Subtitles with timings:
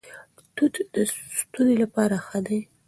[0.55, 0.95] توت د
[1.39, 2.59] ستوني لپاره ښه دي.